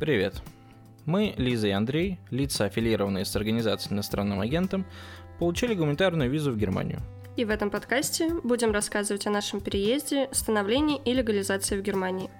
[0.00, 0.40] Привет.
[1.04, 4.86] Мы, Лиза и Андрей, лица, аффилированные с организацией иностранным агентом,
[5.38, 7.00] получили гуманитарную визу в Германию.
[7.36, 12.30] И в этом подкасте будем рассказывать о нашем переезде, становлении и легализации в Германии.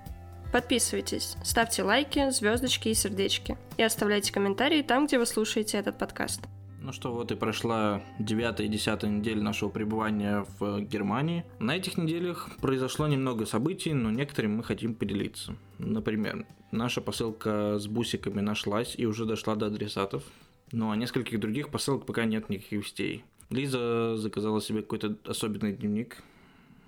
[0.55, 3.59] Подписывайтесь, ставьте лайки, звездочки и сердечки.
[3.77, 6.41] И оставляйте комментарии там, где вы слушаете этот подкаст.
[6.83, 11.45] Ну что, вот и прошла девятая и десятая неделя нашего пребывания в Германии.
[11.59, 15.57] На этих неделях произошло немного событий, но некоторыми мы хотим поделиться.
[15.79, 20.25] Например, наша посылка с бусиками нашлась и уже дошла до адресатов.
[20.73, 23.25] Ну а нескольких других посылок пока нет никаких вестей.
[23.51, 26.23] Лиза заказала себе какой-то особенный дневник.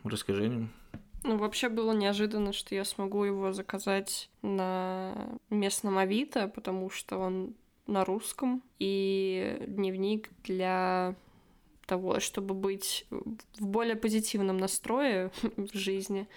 [0.05, 0.71] Расскажи нам.
[1.25, 7.55] Ну, вообще было неожиданно, что я смогу его заказать на местном Авито, потому что он
[7.87, 11.15] на русском, и дневник для
[11.87, 13.07] того, чтобы быть
[13.59, 16.29] в более позитивном настрое в жизни.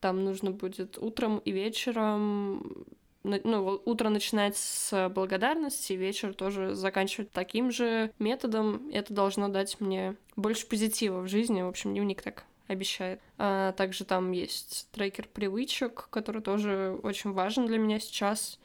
[0.00, 2.86] Там нужно будет утром и вечером
[3.22, 8.88] ну, утро начинать с благодарности, вечер тоже заканчивать таким же методом.
[8.92, 11.62] Это должно дать мне больше позитива в жизни.
[11.62, 13.20] В общем, дневник так обещает.
[13.36, 18.59] А также там есть трекер привычек, который тоже очень важен для меня сейчас.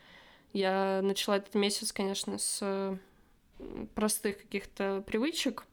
[0.56, 2.98] Я начала этот месяц, конечно, с
[3.94, 5.66] простых каких-то привычек,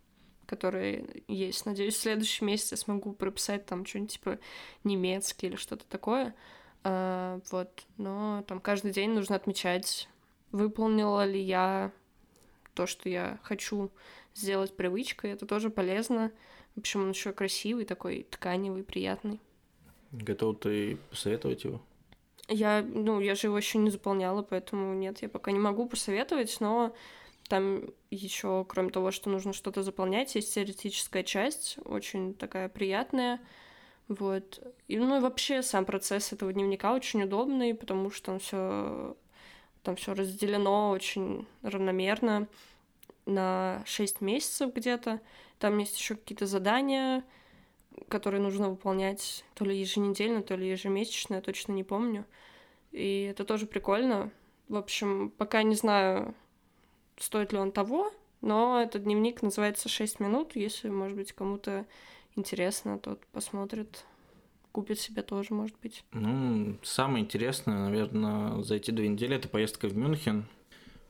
[0.45, 1.67] которые есть.
[1.67, 4.39] Надеюсь, в следующем месяце я смогу прописать там что-нибудь типа
[4.83, 6.35] немецкий или что-то такое.
[6.83, 10.09] А, вот, но там каждый день нужно отмечать,
[10.51, 11.93] выполнила ли я
[12.75, 13.93] то, что я хочу
[14.35, 15.31] сделать привычкой.
[15.31, 16.33] Это тоже полезно.
[16.75, 19.41] В общем, он еще красивый, такой тканевый, приятный.
[20.11, 21.81] Готов ты посоветовать его?
[22.49, 26.57] Я, ну, я же его еще не заполняла, поэтому нет, я пока не могу посоветовать,
[26.61, 26.95] но
[27.49, 33.41] там еще, кроме того, что нужно что-то заполнять, есть теоретическая часть, очень такая приятная.
[34.09, 34.61] Вот.
[34.89, 39.17] И, ну и вообще сам процесс этого дневника очень удобный, потому что он все
[39.83, 42.47] там все разделено очень равномерно
[43.27, 45.21] на 6 месяцев где-то.
[45.59, 47.25] Там есть еще какие-то задания,
[48.09, 52.25] которые нужно выполнять то ли еженедельно, то ли ежемесячно, я точно не помню.
[52.91, 54.31] И это тоже прикольно.
[54.69, 56.35] В общем, пока не знаю,
[57.17, 60.57] стоит ли он того, но этот дневник называется «6 минут».
[60.57, 61.87] Если, может быть, кому-то
[62.37, 64.05] интересно, тот посмотрит,
[64.73, 66.05] купит себе тоже, может быть.
[66.13, 70.47] Ну, самое интересное, наверное, за эти две недели– это поездка в Мюнхен–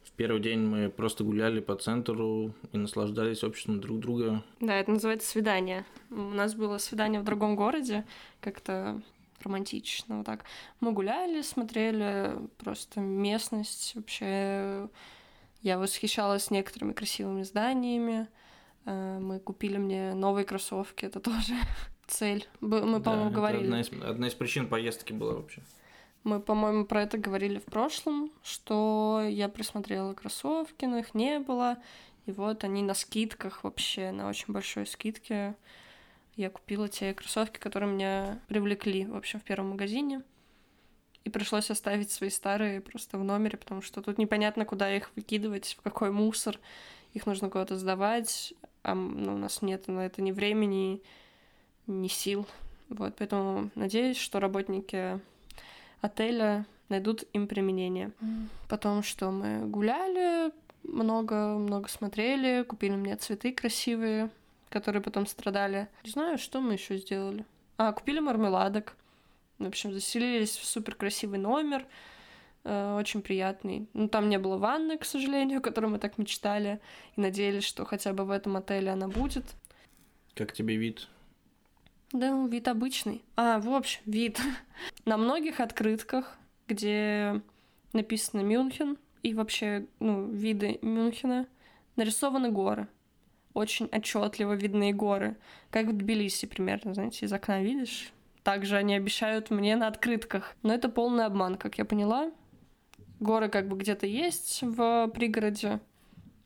[0.05, 4.43] в первый день мы просто гуляли по центру и наслаждались обществом друг друга.
[4.61, 5.85] Да, это называется свидание.
[6.11, 8.05] У нас было свидание в другом городе,
[8.41, 9.01] как-то
[9.43, 10.45] романтично вот так.
[10.81, 13.95] Мы гуляли, смотрели просто местность.
[13.95, 14.89] Вообще
[15.63, 18.29] я восхищалась некоторыми красивыми зданиями.
[18.84, 21.55] Э, мы купили мне новые кроссовки, это тоже
[22.07, 22.47] цель.
[22.61, 23.65] Мы, по-моему, да, говорили.
[23.65, 25.63] Одна из, одна из причин поездки была вообще.
[26.25, 31.78] Мы, по-моему, про это говорили в прошлом, что я присмотрела кроссовки, но их не было.
[32.27, 35.56] И вот они на скидках вообще, на очень большой скидке.
[36.37, 40.22] Я купила те кроссовки, которые меня привлекли, в общем, в первом магазине.
[41.25, 45.77] И пришлось оставить свои старые просто в номере, потому что тут непонятно, куда их выкидывать,
[45.78, 46.59] в какой мусор.
[47.15, 51.03] Их нужно куда-то сдавать, а ну, у нас нет на это ни времени,
[51.87, 52.47] ни сил.
[52.89, 55.21] Вот, поэтому надеюсь, что работники
[56.03, 58.13] отеля найдут им применение.
[58.69, 60.53] Потом что мы гуляли,
[60.83, 64.29] много-много смотрели, купили мне цветы красивые,
[64.69, 65.89] которые потом страдали.
[66.05, 67.47] Не знаю, что мы еще сделали.
[67.79, 68.95] А, купили мармеладок.
[69.59, 71.87] В общем, заселились в супер красивый номер,
[72.65, 73.87] э, очень приятный.
[73.93, 76.81] Ну, там не было ванны, к сожалению, о которой мы так мечтали,
[77.17, 79.45] и надеялись, что хотя бы в этом отеле она будет.
[80.34, 81.09] Как тебе вид?
[82.12, 83.25] Да, вид обычный.
[83.37, 84.39] А, в общем, вид.
[85.06, 87.41] На многих открытках, где
[87.93, 91.47] написано Мюнхен и вообще, ну, виды Мюнхена,
[91.97, 92.87] нарисованы горы.
[93.55, 95.37] Очень отчетливо видны горы.
[95.71, 98.12] Как в Тбилиси примерно, знаете, из окна видишь?
[98.43, 100.55] Также они обещают мне на открытках.
[100.62, 102.31] Но это полный обман, как я поняла.
[103.21, 105.81] Горы как бы где-то есть в пригороде,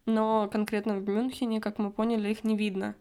[0.04, 2.94] но конкретно в Мюнхене, как мы поняли, их не видно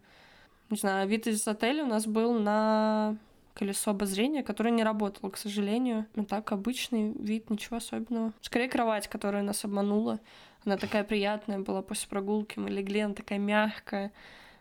[0.70, 3.16] не знаю, вид из отеля у нас был на
[3.54, 6.06] колесо обозрения, которое не работало, к сожалению.
[6.14, 8.32] Ну так, обычный вид, ничего особенного.
[8.42, 10.20] Скорее, кровать, которая нас обманула.
[10.64, 12.58] Она такая приятная была после прогулки.
[12.58, 14.12] Мы легли, она такая мягкая.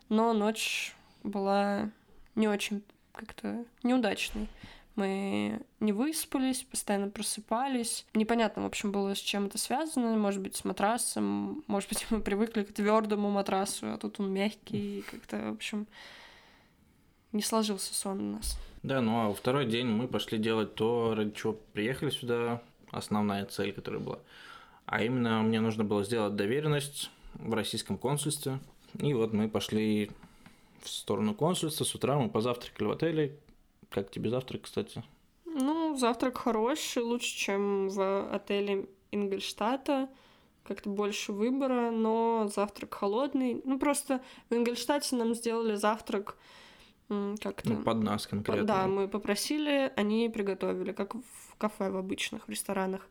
[0.07, 1.89] Но ночь была
[2.35, 4.47] не очень как-то неудачной.
[4.95, 8.05] Мы не выспались, постоянно просыпались.
[8.13, 10.15] Непонятно, в общем, было с чем это связано.
[10.15, 11.63] Может быть, с матрасом.
[11.67, 15.03] Может быть, мы привыкли к твердому матрасу, а тут он мягкий.
[15.11, 15.87] Как-то, в общем,
[17.33, 18.57] не сложился сон у нас.
[18.83, 23.73] Да, ну а второй день мы пошли делать то, ради чего приехали сюда, основная цель,
[23.73, 24.19] которая была.
[24.85, 28.59] А именно мне нужно было сделать доверенность в российском консульстве.
[28.99, 30.11] И вот мы пошли
[30.81, 31.83] в сторону консульства.
[31.83, 33.35] С утра мы позавтракали в отеле.
[33.95, 35.01] Как тебе завтрак, кстати?
[35.45, 40.09] Ну, завтрак хороший, лучше, чем в отеле Ингольштата.
[40.65, 43.61] Как-то больше выбора, но завтрак холодный.
[43.63, 46.37] Ну, просто в Ингольштате нам сделали завтрак
[47.07, 47.69] как-то...
[47.69, 48.65] Ну, под нас конкретно.
[48.65, 53.07] Да, мы попросили, они приготовили, как в кафе в обычных, в ресторанах.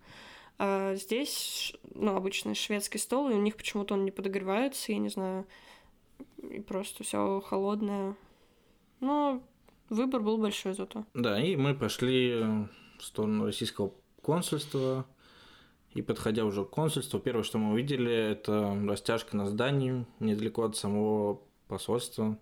[0.59, 5.09] А здесь, ну, обычный шведский стол, и у них почему-то он не подогревается, я не
[5.09, 5.47] знаю,
[6.43, 8.17] и просто все холодное.
[9.01, 9.41] Но
[9.95, 11.05] выбор был большой зато.
[11.15, 12.43] Да, и мы пошли
[12.99, 13.93] в сторону российского
[14.23, 15.07] консульства,
[15.93, 20.77] и подходя уже к консульству, первое, что мы увидели, это растяжка на здании недалеко от
[20.77, 22.39] самого посольства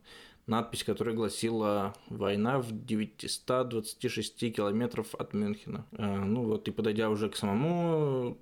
[0.47, 5.87] надпись, которая гласила «Война в 926 километров от Мюнхена».
[5.93, 8.39] Э, ну вот, и подойдя уже к самому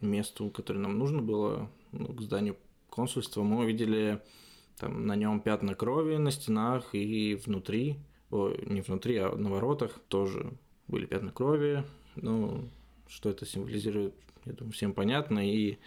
[0.00, 2.56] месту, которое нам нужно было, ну, к зданию
[2.88, 4.20] консульства, мы увидели
[4.78, 7.96] там на нем пятна крови на стенах и внутри,
[8.30, 10.52] о, не внутри, а на воротах тоже
[10.88, 11.84] были пятна крови.
[12.16, 12.68] Ну,
[13.08, 15.48] что это символизирует, я думаю, всем понятно.
[15.48, 15.78] И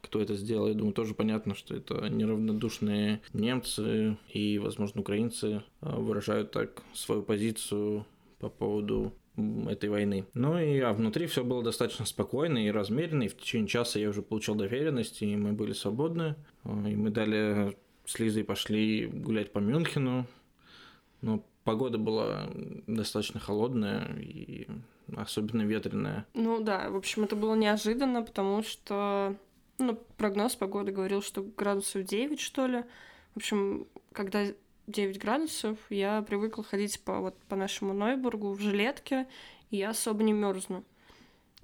[0.00, 5.96] кто это сделал, я думаю, тоже понятно, что это неравнодушные немцы и, возможно, украинцы а,
[5.98, 8.06] выражают так свою позицию
[8.38, 9.12] по поводу
[9.68, 10.26] этой войны.
[10.34, 14.08] Ну и а внутри все было достаточно спокойно и размеренно, и в течение часа я
[14.08, 16.36] уже получил доверенность, и мы были свободны.
[16.64, 17.74] А, и мы далее
[18.04, 20.26] с Лизой пошли гулять по Мюнхену,
[21.20, 22.50] но погода была
[22.86, 24.66] достаточно холодная и
[25.16, 26.26] особенно ветреная.
[26.34, 29.36] Ну да, в общем, это было неожиданно, потому что
[29.78, 32.84] ну, прогноз погоды говорил, что градусов 9, что ли.
[33.34, 34.46] В общем, когда
[34.86, 39.26] 9 градусов, я привыкла ходить по, вот, по нашему Нойбургу в жилетке,
[39.70, 40.84] и я особо не мерзну.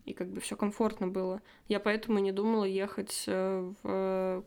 [0.04, 1.42] И как бы все комфортно было.
[1.68, 4.44] Я поэтому не думала ехать э, в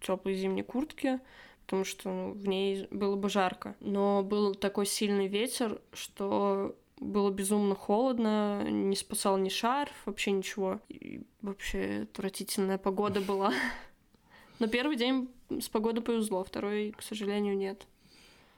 [0.00, 1.20] теплой зимней куртке,
[1.70, 3.76] потому что ну, в ней было бы жарко.
[3.78, 10.80] Но был такой сильный ветер, что было безумно холодно, не спасал ни шарф, вообще ничего.
[10.88, 13.52] И вообще отвратительная погода была.
[14.58, 17.86] Но первый день с погодой повезло, второй, к сожалению, нет.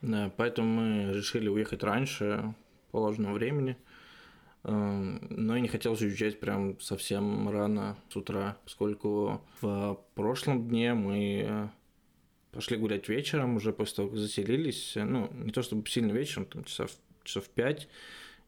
[0.00, 2.55] Да, поэтому мы решили уехать раньше
[2.93, 3.76] положенного времени.
[4.65, 10.94] Эм, но и не хотелось уезжать прям совсем рано с утра, поскольку в прошлом дне
[10.94, 11.70] мы
[12.53, 14.93] пошли гулять вечером, уже после того, как заселились.
[14.95, 16.93] Ну, не то чтобы сильно вечером, там часов,
[17.25, 17.89] часов пять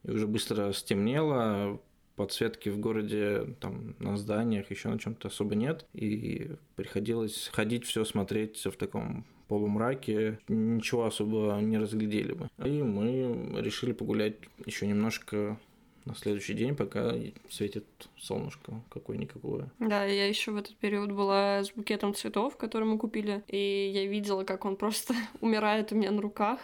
[0.03, 1.81] и уже быстро стемнело,
[2.15, 8.05] подсветки в городе, там, на зданиях, еще на чем-то особо нет, и приходилось ходить, все
[8.05, 12.49] смотреть в таком полумраке, ничего особо не разглядели бы.
[12.63, 14.35] И мы решили погулять
[14.65, 15.59] еще немножко
[16.05, 17.13] на следующий день, пока
[17.49, 17.85] светит
[18.17, 19.69] солнышко какое-никакое.
[19.79, 24.05] Да, я еще в этот период была с букетом цветов, который мы купили, и я
[24.05, 26.59] видела, как он просто умирает у меня на руках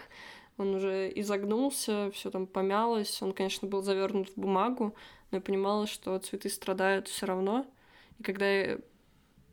[0.62, 3.22] он уже изогнулся, все там помялось.
[3.22, 4.96] Он, конечно, был завернут в бумагу,
[5.32, 7.66] но я понимала, что цветы страдают все равно.
[8.20, 8.80] И когда я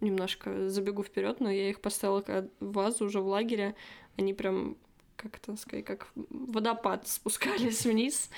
[0.00, 2.22] немножко забегу вперед, но я их поставила
[2.60, 3.74] в вазу уже в лагере,
[4.16, 4.76] они прям
[5.16, 8.30] как-то сказать, как водопад спускались вниз.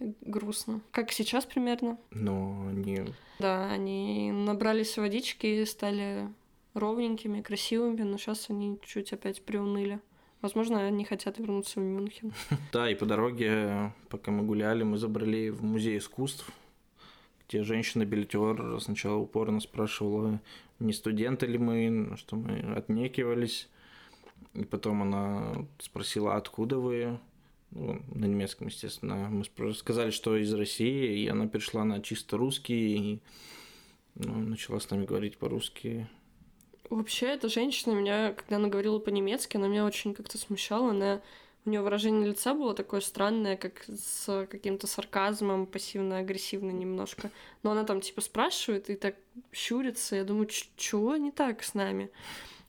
[0.00, 0.80] Грустно.
[0.90, 1.98] Как сейчас примерно.
[2.10, 3.04] Но они...
[3.38, 6.28] Да, они набрались водички и стали
[6.74, 10.00] ровненькими, красивыми, но сейчас они чуть опять приуныли.
[10.40, 12.32] Возможно, они хотят вернуться в Мюнхен.
[12.72, 16.50] Да, и по дороге, пока мы гуляли, мы забрали в музей искусств,
[17.46, 20.40] где женщина-билетер сначала упорно спрашивала,
[20.78, 23.68] не студенты ли мы, что мы отнекивались.
[24.54, 27.18] И потом она спросила, откуда вы,
[27.70, 29.28] ну, на немецком, естественно.
[29.30, 33.20] Мы сказали, что из России, и она перешла на чисто русский, и
[34.16, 36.08] ну, начала с нами говорить по-русски.
[36.88, 40.90] Вообще, эта женщина меня, когда она говорила по-немецки, она меня очень как-то смущала.
[40.90, 41.22] Она...
[41.66, 47.30] У нее выражение лица было такое странное, как с каким-то сарказмом, пассивно-агрессивно немножко.
[47.62, 49.14] Но она там типа спрашивает и так
[49.52, 50.16] щурится.
[50.16, 52.10] Я думаю, чего не так с нами?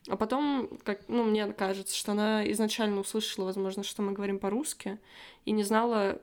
[0.07, 4.97] А потом, как, ну, мне кажется, что она изначально услышала, возможно, что мы говорим по-русски,
[5.45, 6.19] и не знала,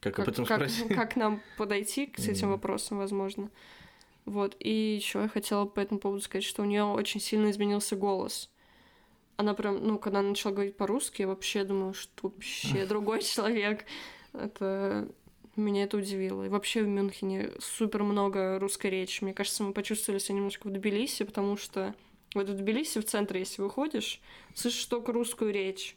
[0.00, 2.52] как, как, как, как нам подойти к этим mm.
[2.52, 3.50] вопросам, возможно.
[4.24, 4.56] Вот.
[4.60, 8.48] И еще я хотела по этому поводу сказать, что у нее очень сильно изменился голос.
[9.36, 13.84] Она прям, ну, когда она начала говорить по-русски, я вообще думала, что вообще другой человек.
[14.32, 15.08] Это
[15.56, 16.44] меня это удивило.
[16.44, 19.24] И вообще в Мюнхене супер много русской речи.
[19.24, 21.94] Мне кажется, мы почувствовали себя немножко в Тбилиси, потому что
[22.34, 24.20] вот в Тбилиси, в центре, если выходишь,
[24.54, 25.96] слышишь только русскую речь.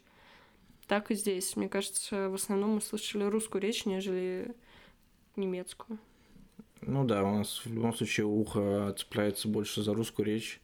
[0.86, 1.56] Так и здесь.
[1.56, 4.54] Мне кажется, в основном мы слышали русскую речь, нежели
[5.36, 5.98] немецкую.
[6.82, 10.60] Ну да, у нас в любом случае ухо цепляется больше за русскую речь,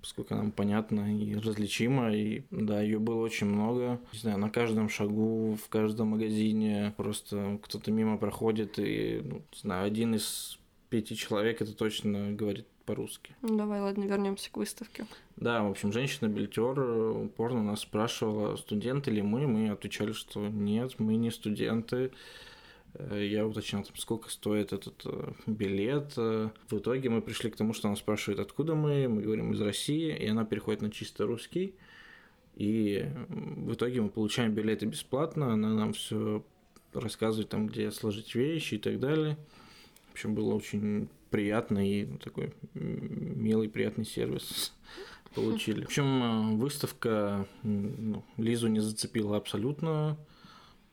[0.00, 4.00] поскольку нам понятно и различимо, и да, ее было очень много.
[4.12, 9.58] Не знаю, на каждом шагу, в каждом магазине просто кто-то мимо проходит, и, ну, не
[9.60, 10.60] знаю, один из
[10.90, 13.36] пяти человек это точно говорит по-русски.
[13.42, 15.04] Ну, давай, ладно, вернемся к выставке.
[15.36, 19.46] Да, в общем, женщина-билетер упорно нас спрашивала, студенты ли мы.
[19.46, 22.12] Мы отвечали, что нет, мы не студенты.
[22.94, 26.16] Э, я уточнял, там, сколько стоит этот э, билет.
[26.16, 29.06] В итоге мы пришли к тому, что она спрашивает, откуда мы.
[29.06, 31.74] Мы говорим из России, и она переходит на чисто русский.
[32.56, 35.52] И в итоге мы получаем билеты бесплатно.
[35.52, 36.42] Она нам все
[36.94, 39.36] рассказывает, там, где сложить вещи и так далее.
[40.08, 44.72] В общем, было очень приятно и такой милый, приятный сервис
[45.34, 45.82] получили.
[45.82, 50.16] В общем, э, выставка ну, Лизу не зацепила абсолютно.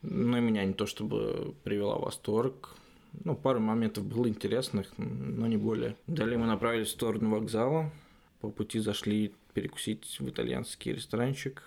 [0.01, 2.75] Ну, и меня не то чтобы привела в восторг.
[3.23, 5.95] Ну, пару моментов было интересных, но не более.
[6.05, 7.91] Далее мы направились в сторону вокзала.
[8.41, 11.63] По пути зашли перекусить в итальянский ресторанчик.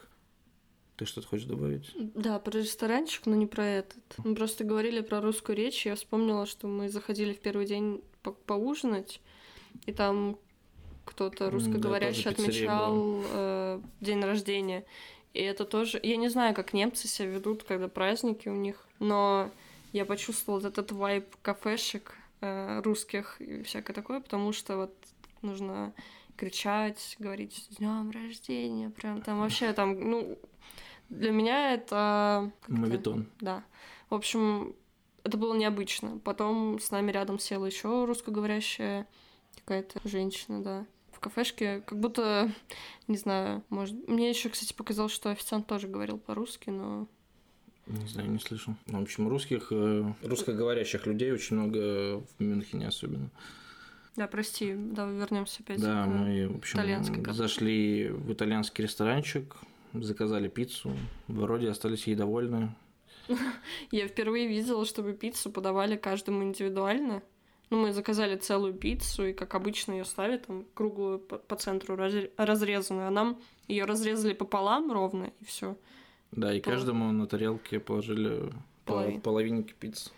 [0.96, 1.92] Ты что-то хочешь добавить?
[2.14, 4.02] Да, про ресторанчик, но не про этот.
[4.18, 8.02] Мы просто говорили про русскую речь, и я вспомнила, что мы заходили в первый день
[8.22, 9.20] по поужинать,
[9.86, 10.38] и там
[11.04, 14.84] кто-то русскоговорящий да, отмечал э, день рождения.
[15.34, 16.00] И это тоже...
[16.02, 19.50] Я не знаю, как немцы себя ведут, когда праздники у них, но
[19.92, 24.94] я почувствовала вот этот вайб кафешек э, русских и всякое такое, потому что вот
[25.42, 25.94] нужно
[26.36, 30.38] кричать, говорить «С днем рождения!» Прям там вообще там, ну,
[31.08, 32.50] для меня это...
[32.68, 33.28] Мавитон.
[33.40, 33.64] Да.
[34.10, 34.74] В общем,
[35.28, 36.18] это было необычно.
[36.24, 39.06] Потом с нами рядом села еще русскоговорящая
[39.56, 40.86] какая-то женщина, да.
[41.12, 42.52] В кафешке, как будто,
[43.08, 44.08] не знаю, может...
[44.08, 47.08] Мне еще, кстати, показалось, что официант тоже говорил по-русски, но
[47.88, 48.74] не знаю, не слышал.
[48.86, 53.30] В общем, русских, э, русскоговорящих людей очень много в Мюнхене особенно.
[54.14, 55.80] Да, прости, да, вернемся опять.
[55.80, 59.56] Да, мы, в общем, зашли в итальянский ресторанчик,
[59.94, 60.92] заказали пиццу,
[61.28, 62.74] вроде остались ей довольны.
[63.90, 67.22] Я впервые видела, чтобы пиццу подавали каждому индивидуально.
[67.70, 71.96] Ну, мы заказали целую пиццу, и, как обычно, ее ставят там круглую по, по центру
[71.96, 75.76] разрезанную, а нам ее разрезали пополам ровно, и все.
[76.32, 78.52] Да, и каждому на тарелке положили
[78.84, 79.20] Половин.
[79.20, 80.10] половинки пиццы.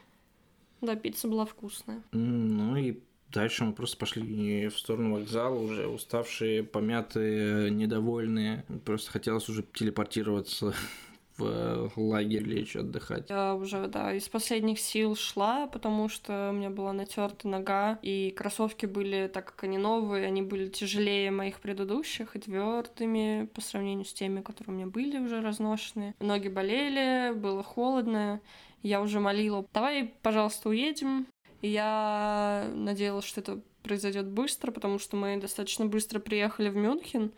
[0.81, 2.03] Да, пицца была вкусная.
[2.13, 8.65] Ну и дальше мы просто пошли в сторону вокзала, уже уставшие, помятые, недовольные.
[8.85, 10.75] Просто хотелось уже телепортироваться
[11.41, 13.31] в лагерь лечь отдыхать.
[13.31, 18.31] Я уже, да, из последних сил шла, потому что у меня была натерта нога, и
[18.31, 24.05] кроссовки были, так как они новые, они были тяжелее моих предыдущих и твердыми по сравнению
[24.05, 26.15] с теми, которые у меня были уже разношенные.
[26.21, 28.41] Ноги болели, было холодно,
[28.83, 31.27] я уже молила, давай, пожалуйста, уедем.
[31.63, 37.33] И я надеялась, что это произойдет быстро, потому что мы достаточно быстро приехали в Мюнхен,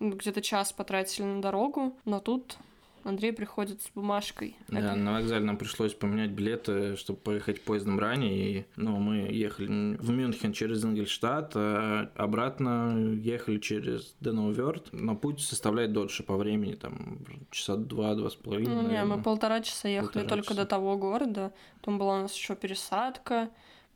[0.00, 2.56] где-то час потратили на дорогу, но тут
[3.04, 4.56] Андрей приходит с бумажкой.
[4.68, 4.94] Да, Это...
[4.94, 8.60] на вокзале нам пришлось поменять билеты, чтобы поехать поездом ранее.
[8.60, 14.88] И, ну, мы ехали в Мюнхен через Ингельштадт, а обратно ехали через Деноуверт.
[14.92, 17.18] Но путь составляет дольше по времени, там
[17.50, 18.74] часа два-два с половиной.
[18.74, 20.62] Ну, не, мы полтора часа ехали полтора только часа.
[20.62, 21.52] до того города.
[21.80, 23.50] Там была у нас еще пересадка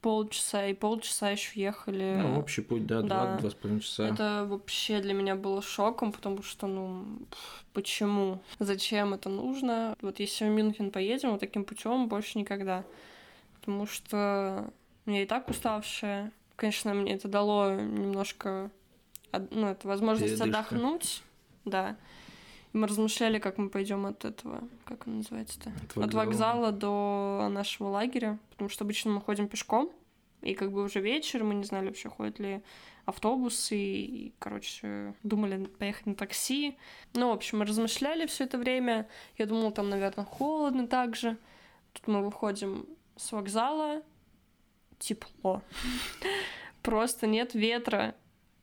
[0.04, 2.20] полчаса, и полчаса еще ехали.
[2.20, 4.06] Ну, общий путь, да, с половиной часа.
[4.06, 7.06] Это вообще для меня было шоком, потому что, ну,
[7.72, 8.42] почему?
[8.58, 9.96] Зачем это нужно?
[10.02, 12.84] Вот если в Мюнхен поедем вот таким путем больше никогда.
[13.58, 14.70] Потому что
[15.06, 16.32] я и так уставшая.
[16.56, 18.70] Конечно, мне это дало немножко,
[19.32, 20.60] ну, это возможность Передышка.
[20.60, 21.22] отдохнуть,
[21.64, 21.96] да.
[22.74, 25.70] Мы размышляли, как мы пойдем от этого, как он называется-то?
[25.70, 26.04] От вокзала.
[26.04, 29.90] От вокзала до нашего лагеря, потому что обычно мы ходим пешком,
[30.42, 32.62] и как бы уже вечер, мы не знали вообще, ходят ли
[33.06, 36.76] автобусы, и, короче, думали поехать на такси.
[37.14, 39.08] Ну, в общем, мы размышляли все это время.
[39.38, 41.38] Я думала, там, наверное, холодно также.
[41.92, 44.02] Тут мы выходим с вокзала,
[44.98, 45.62] тепло.
[46.82, 48.14] Просто нет ветра.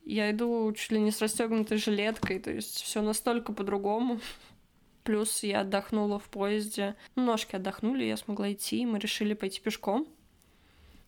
[0.05, 4.19] Я иду чуть ли не с расстегнутой жилеткой, то есть все настолько по-другому.
[5.03, 6.95] Плюс я отдохнула в поезде.
[7.15, 10.07] Ну, ножки отдохнули, я смогла идти, мы решили пойти пешком.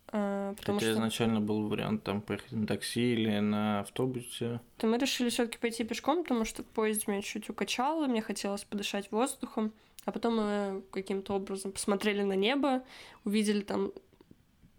[0.07, 0.99] А, потому Хотя что...
[0.99, 4.61] изначально был вариант там поехать на такси или на автобусе.
[4.77, 9.11] То мы решили все-таки пойти пешком, потому что поезд меня чуть укачало, мне хотелось подышать
[9.11, 9.73] воздухом.
[10.05, 12.83] А потом мы каким-то образом посмотрели на небо,
[13.25, 13.91] увидели там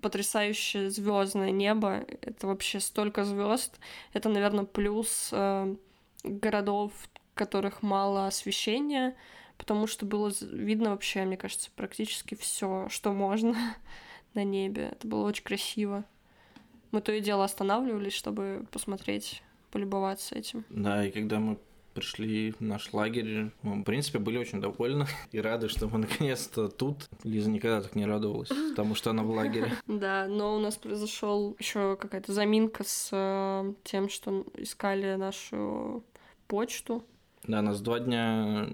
[0.04, 2.04] потрясающее звездное небо.
[2.20, 3.80] Это вообще столько звезд.
[4.12, 5.76] Это, наверное, плюс э,
[6.22, 9.16] городов, в которых мало освещения,
[9.56, 13.56] потому что было видно вообще, мне кажется, практически все, что можно
[14.34, 14.90] на небе.
[14.92, 16.04] Это было очень красиво.
[16.90, 20.66] Мы то и дело останавливались, чтобы посмотреть, полюбоваться этим.
[20.68, 21.56] Да, и когда мы
[21.94, 23.50] пришли в наш лагерь.
[23.62, 27.08] Мы, в принципе, были очень довольны и рады, что мы наконец-то тут.
[27.22, 29.72] Лиза никогда так не радовалась, потому что она в лагере.
[29.86, 36.02] Да, но у нас произошел еще какая-то заминка с э, тем, что искали нашу
[36.48, 37.04] почту.
[37.46, 38.68] Да, нас два дня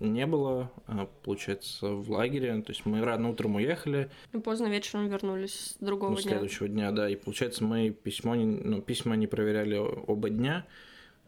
[0.00, 2.60] не было, а, получается, в лагере.
[2.62, 4.10] То есть мы рано утром уехали.
[4.32, 6.30] И поздно вечером вернулись с другого ну, дня.
[6.30, 7.08] следующего дня, да.
[7.08, 10.66] И получается, мы письмо, ну, письма не проверяли оба дня.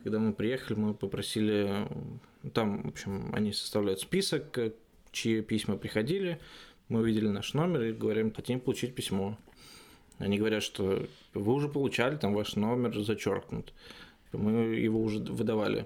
[0.09, 1.87] Когда мы приехали, мы попросили,
[2.55, 4.73] там, в общем, они составляют список, э,
[5.12, 6.41] чьи письма приходили.
[6.88, 9.37] Мы увидели наш номер и говорим, хотим получить письмо.
[10.17, 13.75] Они говорят, что вы уже получали, там ваш номер зачеркнут.
[14.33, 15.85] Мы его уже выдавали.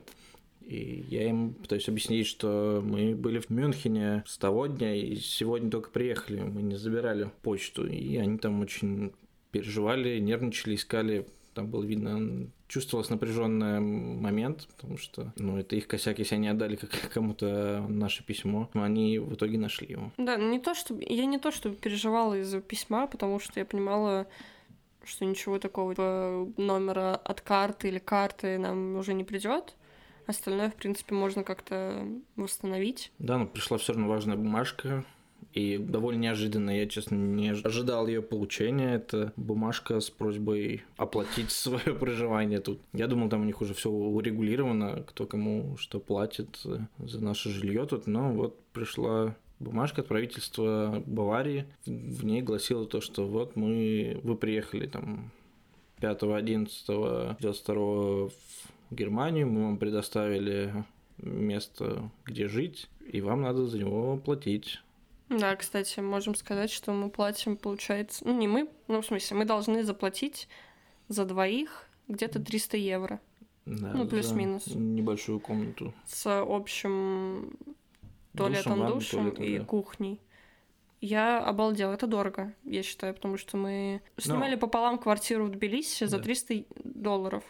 [0.60, 5.68] И я им пытаюсь объяснить, что мы были в Мюнхене с того дня и сегодня
[5.68, 7.88] только приехали, мы не забирали почту.
[7.88, 9.14] И они там очень
[9.50, 16.18] переживали, нервничали, искали там было видно, чувствовалось напряженный момент, потому что, ну, это их косяк,
[16.18, 16.76] если они отдали
[17.14, 20.12] кому-то наше письмо, но они в итоге нашли его.
[20.16, 21.04] Да, не то, чтобы...
[21.08, 24.26] Я не то, чтобы переживала из-за письма, потому что я понимала,
[25.04, 29.74] что ничего такого типа, номера от карты или карты нам уже не придет.
[30.26, 32.06] Остальное, в принципе, можно как-то
[32.36, 33.12] восстановить.
[33.18, 35.04] Да, но пришла все равно важная бумажка,
[35.52, 38.94] и довольно неожиданно, я, честно, не ожидал ее получения.
[38.94, 42.80] Это бумажка с просьбой оплатить свое проживание тут.
[42.92, 46.60] Я думал, там у них уже все урегулировано, кто кому что платит
[46.98, 48.06] за наше жилье тут.
[48.06, 51.66] Но вот пришла бумажка от правительства Баварии.
[51.86, 55.30] В ней гласило то, что вот мы, вы приехали там
[56.00, 58.32] 5-11 92 в
[58.90, 60.84] Германию, мы вам предоставили
[61.18, 64.80] место, где жить, и вам надо за него платить.
[65.38, 69.44] Да, кстати, можем сказать, что мы платим, получается, ну не мы, ну в смысле, мы
[69.44, 70.48] должны заплатить
[71.08, 73.20] за двоих где-то 300 евро.
[73.64, 74.66] Да, ну, плюс-минус.
[74.66, 75.94] Небольшую комнату.
[76.04, 77.56] С общим
[78.36, 79.64] туалетом, душем, душем туалетом, и да.
[79.64, 80.20] кухней.
[81.00, 84.60] Я обалдела, это дорого, я считаю, потому что мы снимали Но...
[84.60, 86.10] пополам квартиру в Тбилиси да.
[86.10, 87.44] за 300 долларов.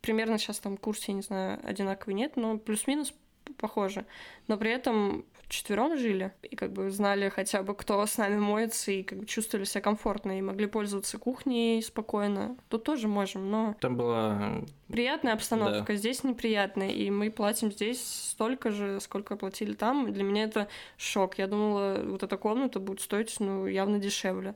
[0.00, 3.14] Примерно сейчас там курс, я не знаю, одинаковый нет, но плюс-минус
[3.58, 4.06] похоже.
[4.48, 8.92] Но при этом четвером жили, и как бы знали хотя бы, кто с нами моется,
[8.92, 12.56] и как бы чувствовали себя комфортно, и могли пользоваться кухней спокойно.
[12.68, 13.74] Тут тоже можем, но...
[13.80, 14.62] Там была...
[14.88, 15.96] Приятная обстановка, да.
[15.96, 20.12] здесь неприятная, и мы платим здесь столько же, сколько платили там.
[20.12, 21.38] Для меня это шок.
[21.38, 24.54] Я думала, вот эта комната будет стоить, ну, явно дешевле.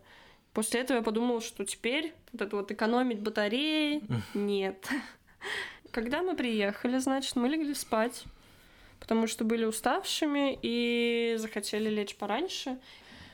[0.53, 4.03] После этого я подумала, что теперь вот это вот экономить батареи
[4.35, 4.89] нет.
[5.93, 8.25] Когда мы приехали, значит, мы легли спать
[9.05, 12.79] потому что были уставшими и захотели лечь пораньше.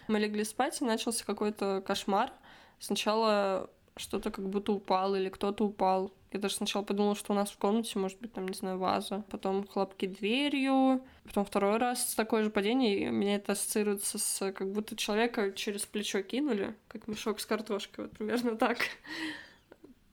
[0.09, 2.33] Мы легли спать, и начался какой-то кошмар.
[2.81, 6.13] Сначала что-то как будто упало или кто-то упал.
[6.33, 9.23] Я даже сначала подумала, что у нас в комнате может быть там, не знаю, ваза.
[9.31, 11.05] Потом хлопки дверью.
[11.23, 12.99] Потом второй раз такое же падение.
[12.99, 18.07] И меня это ассоциируется с как будто человека через плечо кинули, как мешок с картошкой.
[18.07, 18.79] Вот примерно так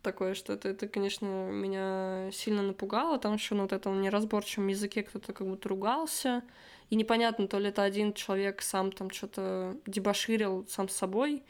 [0.08, 0.70] такое что-то.
[0.70, 3.20] Это, конечно, меня сильно напугало.
[3.20, 6.44] Там еще на вот этом неразборчивом языке кто-то как будто ругался.
[6.90, 11.44] И непонятно, то ли это один человек сам там что-то дебоширил сам с собой,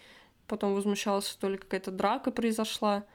[0.47, 3.05] потом возмущался, то ли какая-то драка произошла.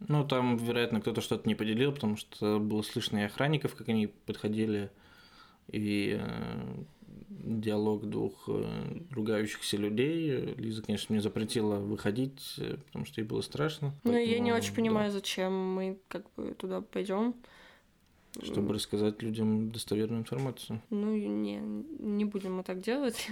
[0.00, 4.08] Ну, там, вероятно, кто-то что-то не поделил, потому что было слышно и охранников, как они
[4.08, 4.90] подходили,
[5.68, 6.84] и э,
[7.28, 10.54] диалог двух э, ругающихся людей.
[10.56, 13.94] Лиза, конечно, мне запретила выходить, э, потому что ей было страшно.
[14.04, 14.76] Ну, я не очень да.
[14.76, 17.34] понимаю, зачем мы как бы туда пойдем.
[18.42, 20.82] Чтобы рассказать людям достоверную информацию.
[20.90, 23.28] Ну, не, не будем мы так делать.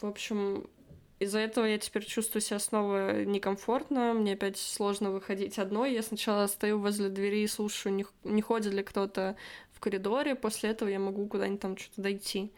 [0.00, 0.66] В общем,
[1.18, 4.14] из-за этого я теперь чувствую себя снова некомфортно.
[4.14, 5.92] Мне опять сложно выходить одной.
[5.92, 9.36] Я сначала стою возле двери и слушаю, не, не ходит ли кто-то
[9.78, 12.52] в коридоре, после этого я могу куда-нибудь там что-то дойти.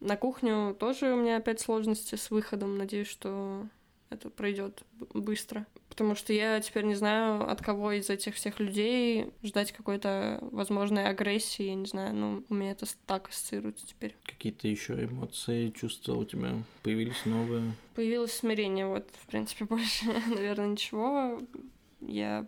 [0.00, 2.76] На кухню тоже у меня опять сложности с выходом.
[2.76, 3.64] Надеюсь, что
[4.10, 4.82] это пройдет
[5.14, 5.64] быстро.
[5.88, 11.06] Потому что я теперь не знаю, от кого из этих всех людей ждать какой-то возможной
[11.06, 11.66] агрессии.
[11.66, 14.16] Я не знаю, ну, у меня это так ассоциируется теперь.
[14.24, 17.72] Какие-то еще эмоции, чувства у тебя появились новые?
[17.94, 21.40] Появилось смирение, вот, в принципе, больше, наверное, ничего.
[22.00, 22.46] Я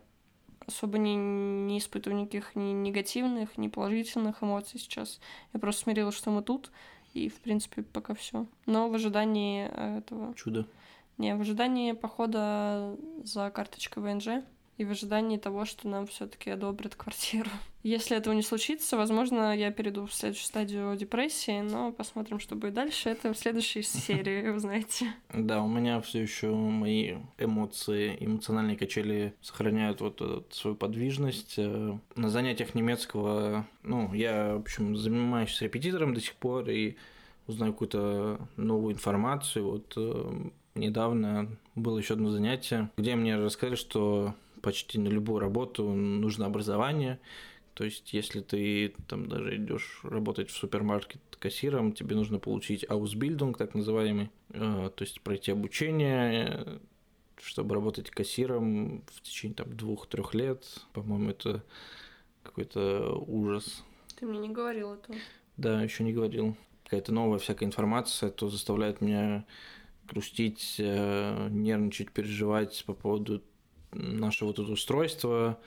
[0.68, 5.18] особо не, не испытываю никаких ни негативных, ни положительных эмоций сейчас.
[5.52, 6.70] Я просто смирилась, что мы тут,
[7.14, 8.46] и, в принципе, пока все.
[8.66, 9.66] Но в ожидании
[9.98, 10.34] этого...
[10.34, 10.68] Чудо.
[11.16, 14.44] Не, в ожидании похода за карточкой ВНЖ.
[14.78, 17.50] И в ожидании того, что нам все-таки одобрят квартиру.
[17.82, 22.74] Если этого не случится, возможно, я перейду в следующую стадию депрессии, но посмотрим, что будет
[22.74, 23.08] дальше.
[23.08, 25.12] Это в следующей серии, вы знаете.
[25.32, 31.54] Да, у меня все еще мои эмоции, эмоциональные качели сохраняют вот свою подвижность.
[31.56, 36.96] Э, на занятиях немецкого, ну, я, в общем, занимаюсь репетитором до сих пор и
[37.48, 39.68] узнаю какую-то новую информацию.
[39.68, 45.84] Вот э, недавно было еще одно занятие, где мне рассказали, что почти на любую работу
[45.84, 47.18] нужно образование.
[47.74, 53.54] То есть, если ты там даже идешь работать в супермаркет кассиром, тебе нужно получить Ausbildung,
[53.56, 56.80] так называемый, э, то есть пройти обучение,
[57.36, 60.64] чтобы работать кассиром в течение там двух-трех лет.
[60.92, 61.62] По-моему, это
[62.42, 63.84] какой-то ужас.
[64.18, 65.16] Ты мне не говорил этого.
[65.56, 66.56] Да, еще не говорил.
[66.84, 69.44] Какая-то новая всякая информация, то заставляет меня
[70.08, 73.42] грустить, э, нервничать, переживать по поводу
[73.92, 75.58] нашего тут устройства,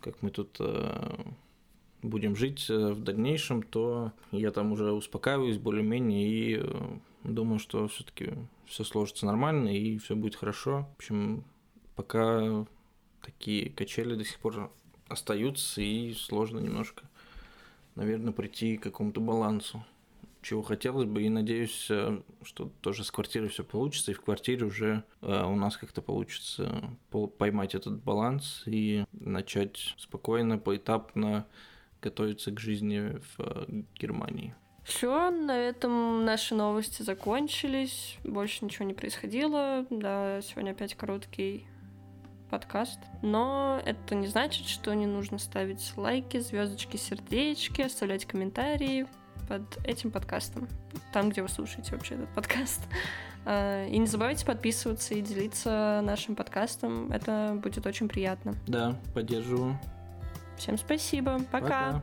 [0.00, 1.16] как мы тут э,
[2.02, 6.62] будем жить э, в дальнейшем, то я там уже успокаиваюсь более-менее и
[7.24, 8.34] думаю, что все-таки
[8.66, 10.88] все сложится нормально и все будет хорошо.
[10.94, 11.44] В общем,
[11.96, 12.66] пока
[13.22, 14.70] такие качели до сих пор
[15.08, 17.08] остаются и сложно немножко,
[17.94, 19.84] наверное, прийти к какому-то балансу
[20.44, 24.66] чего хотелось бы, и надеюсь, э, что тоже с квартирой все получится, и в квартире
[24.66, 26.90] уже э, у нас как-то получится
[27.38, 31.46] поймать этот баланс и начать спокойно, поэтапно
[32.02, 34.54] готовиться к жизни в э, Германии.
[34.84, 38.18] Все, на этом наши новости закончились.
[38.22, 39.86] Больше ничего не происходило.
[39.88, 41.66] Да, сегодня опять короткий
[42.50, 43.00] подкаст.
[43.22, 49.06] Но это не значит, что не нужно ставить лайки, звездочки, сердечки, оставлять комментарии
[49.48, 50.68] под этим подкастом,
[51.12, 52.80] там, где вы слушаете вообще этот подкаст.
[53.44, 57.12] А, и не забывайте подписываться и делиться нашим подкастом.
[57.12, 58.54] Это будет очень приятно.
[58.66, 59.78] Да, поддерживаю.
[60.56, 61.40] Всем спасибо.
[61.50, 62.02] Пока.